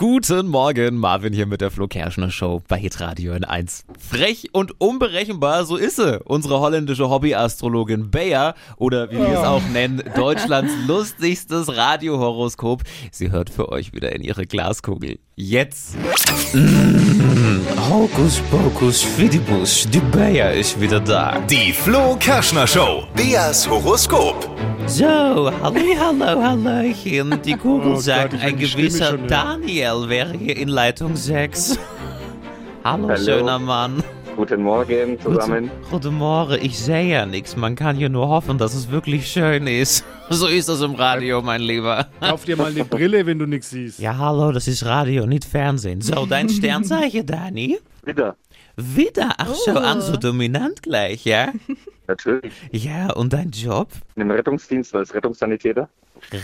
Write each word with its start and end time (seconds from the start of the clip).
Guten 0.00 0.46
Morgen, 0.46 0.96
Marvin 0.96 1.34
hier 1.34 1.44
mit 1.44 1.60
der 1.60 1.70
Flo 1.70 1.86
Kerschner 1.86 2.30
Show 2.30 2.62
bei 2.66 2.78
Hitradio 2.78 3.34
in 3.34 3.44
1. 3.44 3.84
Frech 3.98 4.48
und 4.52 4.80
unberechenbar, 4.80 5.66
so 5.66 5.76
ist 5.76 5.96
sie. 5.96 6.18
Unsere 6.24 6.58
holländische 6.60 7.10
Hobbyastrologin 7.10 8.10
Bea 8.10 8.54
oder 8.78 9.10
wie 9.10 9.18
wir 9.18 9.28
es 9.28 9.44
auch 9.44 9.60
nennen, 9.74 10.02
Deutschlands 10.16 10.72
lustigstes 10.86 11.76
Radiohoroskop. 11.76 12.82
Sie 13.12 13.30
hört 13.30 13.50
für 13.50 13.68
euch 13.68 13.92
wieder 13.92 14.12
in 14.12 14.22
ihre 14.22 14.46
Glaskugel. 14.46 15.18
Jetzt. 15.36 15.96
Mmh, 16.54 17.60
Hokus 17.90 18.40
Pokus 18.50 19.02
Fidibus, 19.02 19.86
die 19.92 20.00
Bea 20.00 20.48
ist 20.48 20.80
wieder 20.80 21.00
da. 21.00 21.40
Die 21.40 21.74
Flo 21.74 22.16
Kerschner 22.18 22.66
Show. 22.66 23.06
Beas 23.14 23.68
Horoskop. 23.68 24.48
So, 24.90 25.06
hallo, 25.06 25.80
hallo, 26.00 26.42
hallöchen. 26.42 27.40
Die 27.44 27.54
Kugel 27.56 27.92
Oh 27.92 27.96
sagt, 28.00 28.32
Gott, 28.32 28.40
ein 28.42 28.58
gewisser 28.58 29.10
schon. 29.10 29.28
Daniel 29.28 30.08
wäre 30.08 30.36
hier 30.36 30.56
in 30.56 30.66
Leitung 30.68 31.14
6. 31.14 31.78
Hallo, 32.84 33.08
Hallo. 33.08 33.16
schöner 33.22 33.60
Mann. 33.60 34.02
Guten 34.34 34.62
Morgen 34.62 35.20
zusammen. 35.20 35.70
Guten, 35.80 35.90
guten 35.90 36.14
Morgen, 36.16 36.58
ich 36.60 36.76
sehe 36.76 37.04
ja 37.12 37.24
nichts. 37.24 37.56
Man 37.56 37.76
kann 37.76 37.94
hier 37.94 38.08
nur 38.08 38.26
hoffen, 38.28 38.58
dass 38.58 38.74
es 38.74 38.90
wirklich 38.90 39.28
schön 39.28 39.66
ist. 39.68 40.04
So 40.32 40.46
ist 40.46 40.68
das 40.68 40.80
im 40.80 40.94
Radio, 40.94 41.42
mein 41.42 41.60
Lieber. 41.60 42.06
Kauf 42.20 42.44
dir 42.44 42.56
mal 42.56 42.70
eine 42.70 42.84
Brille, 42.84 43.26
wenn 43.26 43.40
du 43.40 43.46
nichts 43.46 43.70
siehst. 43.70 43.98
Ja, 43.98 44.16
hallo, 44.16 44.52
das 44.52 44.68
ist 44.68 44.84
Radio, 44.84 45.26
nicht 45.26 45.44
Fernsehen. 45.44 46.00
So, 46.00 46.24
dein 46.24 46.48
Sternzeichen, 46.48 47.26
Dani? 47.26 47.78
Wieder. 48.04 48.36
Wieder, 48.82 49.30
ach 49.38 49.54
so, 49.54 49.72
an 49.72 50.00
so 50.00 50.16
dominant 50.16 50.82
gleich, 50.82 51.24
ja? 51.24 51.52
Natürlich. 52.06 52.52
Ja, 52.72 53.12
und 53.12 53.32
dein 53.32 53.50
Job? 53.50 53.88
Im 54.16 54.30
Rettungsdienst 54.30 54.94
als 54.94 55.14
Rettungssanitäter. 55.14 55.88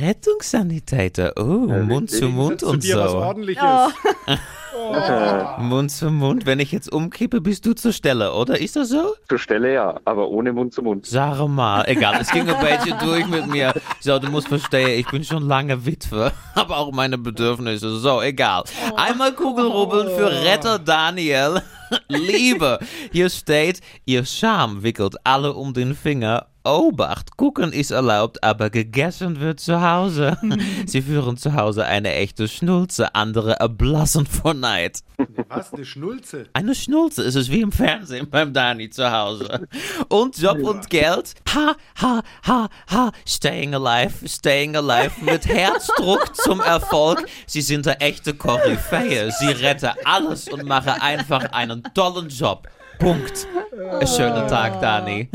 Rettungssanitäter, 0.00 1.32
oh, 1.36 1.66
Ja, 1.68 1.82
Mund 1.82 2.10
zu. 2.10 2.28
Mund 2.28 2.60
Zu 2.60 2.66
und 2.68 2.84
dir 2.84 2.96
was 2.98 3.12
so. 3.12 3.18
ordentliches. 3.18 3.62
Mund 5.58 5.90
zu 5.90 6.10
Mund, 6.10 6.46
wenn 6.46 6.58
ich 6.58 6.72
jetzt 6.72 6.90
umkippe, 6.92 7.40
bist 7.40 7.64
du 7.66 7.74
zur 7.74 7.92
Stelle, 7.92 8.32
oder? 8.34 8.58
Ist 8.60 8.74
das 8.76 8.88
so? 8.88 9.14
Zur 9.28 9.38
Stelle 9.38 9.72
ja, 9.74 10.00
aber 10.04 10.28
ohne 10.28 10.52
Mund 10.52 10.72
zu 10.74 10.82
Mund. 10.82 11.06
Sag 11.06 11.46
mal, 11.46 11.84
egal, 11.86 12.18
es 12.20 12.30
ging 12.30 12.48
ein 12.48 12.60
bisschen 12.78 12.98
durch 12.98 13.26
mit 13.26 13.46
mir. 13.46 13.72
So, 14.00 14.18
du 14.18 14.30
musst 14.30 14.48
verstehen, 14.48 14.98
ich 14.98 15.06
bin 15.08 15.24
schon 15.24 15.46
lange 15.46 15.84
Witwe, 15.86 16.32
aber 16.54 16.78
auch 16.78 16.90
meine 16.92 17.18
Bedürfnisse. 17.18 17.96
So, 17.98 18.20
egal. 18.22 18.64
Einmal 18.96 19.32
Kugelrubbeln 19.32 20.08
für 20.16 20.30
Retter 20.44 20.78
Daniel. 20.78 21.62
Liebe, 22.08 22.78
hier 23.10 23.30
steht, 23.30 23.80
ihr 24.04 24.24
Charme 24.24 24.82
wickelt 24.82 25.16
alle 25.24 25.52
um 25.54 25.74
den 25.74 25.94
Finger. 25.94 26.46
Obacht, 26.64 27.36
gucken 27.36 27.72
ist 27.72 27.90
erlaubt, 27.90 28.42
aber 28.44 28.70
gegessen 28.70 29.40
wird 29.40 29.58
zu 29.58 29.80
Hause. 29.82 30.38
Sie 30.86 31.02
führen 31.02 31.36
zu 31.36 31.54
Hause 31.54 31.84
eine 31.86 32.14
echte 32.14 32.46
Schnulze, 32.46 33.14
andere 33.16 33.58
erblassen 33.58 34.26
vor 34.26 34.54
Neid. 34.54 35.00
Was? 35.48 35.72
Eine 35.72 35.84
Schnulze? 35.84 36.46
Eine 36.52 36.74
Schnulze 36.74 37.22
ist 37.22 37.34
es 37.34 37.50
wie 37.50 37.60
im 37.60 37.72
Fernsehen 37.72 38.28
beim 38.28 38.52
Dani 38.52 38.90
zu 38.90 39.10
Hause. 39.10 39.68
Und 40.08 40.38
Job 40.38 40.58
und 40.62 40.90
Geld. 40.90 41.34
Ha, 41.54 41.76
ha, 42.00 42.22
ha, 42.46 42.68
ha. 42.90 43.12
Staying 43.26 43.74
alive, 43.74 44.28
staying 44.28 44.76
alive. 44.76 45.12
Mit 45.22 45.46
Herzdruck 45.46 46.34
zum 46.36 46.60
Erfolg. 46.60 47.24
Sie 47.46 47.62
sind 47.62 47.86
eine 47.86 48.00
echte 48.00 48.34
Koryphäe. 48.34 49.30
Sie 49.30 49.48
retten 49.48 49.90
alles 50.04 50.48
und 50.48 50.64
machen 50.64 50.94
einfach 51.00 51.52
einen 51.52 51.82
tollen 51.94 52.28
Job. 52.28 52.68
Punkt. 52.98 53.46
Einen 53.72 54.06
schönen 54.06 54.46
Tag, 54.48 54.80
Dani. 54.80 55.28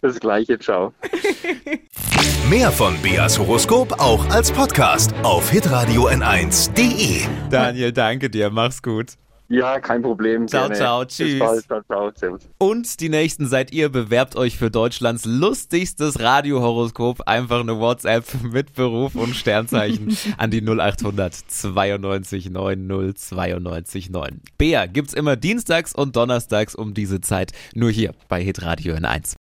Das 0.00 0.18
gleiche, 0.18 0.58
ciao. 0.58 0.92
Mehr 2.50 2.72
von 2.72 3.00
Beas 3.00 3.38
Horoskop 3.38 3.92
auch 4.00 4.28
als 4.30 4.50
Podcast 4.50 5.14
auf 5.22 5.50
hitradio 5.50 6.08
n1.de. 6.08 7.20
Daniel, 7.50 7.92
danke 7.92 8.28
dir. 8.28 8.50
Mach's 8.50 8.82
gut. 8.82 9.12
Ja, 9.48 9.78
kein 9.80 10.02
Problem. 10.02 10.48
Ciao, 10.48 10.62
gerne. 10.62 10.74
ciao, 10.76 11.04
Bis 11.04 11.16
tschüss. 11.16 11.38
bald, 11.38 11.64
ciao, 11.66 11.82
ciao, 11.82 12.10
servus. 12.14 12.40
Und 12.58 13.00
die 13.00 13.08
nächsten 13.10 13.46
seid 13.46 13.72
ihr. 13.72 13.90
Bewerbt 13.90 14.34
euch 14.34 14.56
für 14.56 14.70
Deutschlands 14.70 15.24
lustigstes 15.24 16.20
Radiohoroskop. 16.20 17.22
Einfach 17.28 17.60
eine 17.60 17.78
WhatsApp 17.78 18.24
mit 18.42 18.74
Beruf 18.74 19.14
und 19.14 19.36
Sternzeichen 19.36 20.16
an 20.38 20.50
die 20.50 20.62
0800 20.62 21.34
92 21.34 22.50
90 22.50 23.14
92 23.16 24.10
9. 24.10 24.40
Bea 24.58 24.86
gibt's 24.86 25.14
immer 25.14 25.36
dienstags 25.36 25.94
und 25.94 26.16
donnerstags 26.16 26.74
um 26.74 26.92
diese 26.92 27.20
Zeit. 27.20 27.52
Nur 27.74 27.90
hier 27.90 28.14
bei 28.28 28.42
Hitradio 28.42 28.94
in 28.94 29.04
1. 29.04 29.36